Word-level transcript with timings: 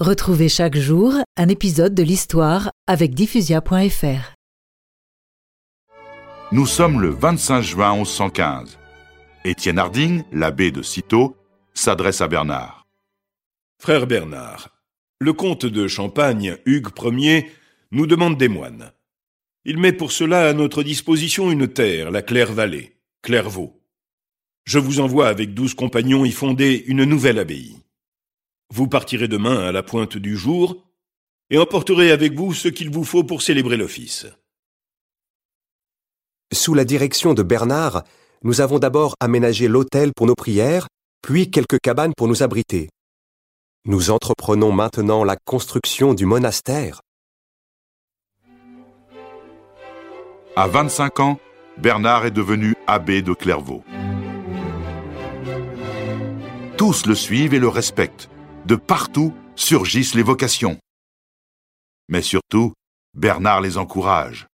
Retrouvez 0.00 0.50
chaque 0.50 0.76
jour 0.76 1.14
un 1.38 1.48
épisode 1.48 1.94
de 1.94 2.02
l'histoire 2.02 2.70
avec 2.86 3.14
diffusia.fr. 3.14 4.34
Nous 6.52 6.66
sommes 6.66 7.00
le 7.00 7.08
25 7.08 7.62
juin 7.62 7.96
1115. 7.96 8.78
Étienne 9.46 9.78
Harding, 9.78 10.22
l'abbé 10.32 10.70
de 10.70 10.82
Cîteaux, 10.82 11.34
s'adresse 11.72 12.20
à 12.20 12.28
Bernard. 12.28 12.86
Frère 13.80 14.06
Bernard, 14.06 14.68
le 15.18 15.32
comte 15.32 15.64
de 15.64 15.88
Champagne, 15.88 16.58
Hugues 16.66 16.90
Ier, 17.02 17.50
nous 17.90 18.06
demande 18.06 18.36
des 18.36 18.48
moines. 18.48 18.92
Il 19.64 19.78
met 19.78 19.94
pour 19.94 20.12
cela 20.12 20.50
à 20.50 20.52
notre 20.52 20.82
disposition 20.82 21.50
une 21.50 21.68
terre, 21.68 22.10
la 22.10 22.20
Claire-Vallée, 22.20 22.98
Clairvaux. 23.22 23.80
Je 24.64 24.78
vous 24.78 25.00
envoie 25.00 25.28
avec 25.28 25.54
douze 25.54 25.72
compagnons 25.72 26.26
y 26.26 26.32
fonder 26.32 26.84
une 26.86 27.04
nouvelle 27.04 27.38
abbaye. 27.38 27.78
Vous 28.76 28.88
partirez 28.88 29.26
demain 29.26 29.60
à 29.60 29.72
la 29.72 29.82
pointe 29.82 30.18
du 30.18 30.36
jour 30.36 30.76
et 31.48 31.56
emporterez 31.56 32.10
avec 32.10 32.34
vous 32.34 32.52
ce 32.52 32.68
qu'il 32.68 32.90
vous 32.90 33.04
faut 33.04 33.24
pour 33.24 33.40
célébrer 33.40 33.78
l'office. 33.78 34.26
Sous 36.52 36.74
la 36.74 36.84
direction 36.84 37.32
de 37.32 37.42
Bernard, 37.42 38.04
nous 38.42 38.60
avons 38.60 38.78
d'abord 38.78 39.14
aménagé 39.18 39.66
l'autel 39.66 40.12
pour 40.14 40.26
nos 40.26 40.34
prières, 40.34 40.88
puis 41.22 41.50
quelques 41.50 41.78
cabanes 41.82 42.12
pour 42.14 42.28
nous 42.28 42.42
abriter. 42.42 42.90
Nous 43.86 44.10
entreprenons 44.10 44.72
maintenant 44.72 45.24
la 45.24 45.36
construction 45.46 46.12
du 46.12 46.26
monastère. 46.26 47.00
À 50.54 50.68
25 50.68 51.20
ans, 51.20 51.40
Bernard 51.78 52.26
est 52.26 52.30
devenu 52.30 52.74
abbé 52.86 53.22
de 53.22 53.32
Clairvaux. 53.32 53.84
Tous 56.76 57.06
le 57.06 57.14
suivent 57.14 57.54
et 57.54 57.58
le 57.58 57.68
respectent 57.68 58.28
de 58.66 58.74
partout 58.74 59.32
surgissent 59.54 60.14
les 60.14 60.24
vocations. 60.24 60.78
Mais 62.08 62.22
surtout, 62.22 62.72
Bernard 63.14 63.60
les 63.60 63.78
encourage. 63.78 64.46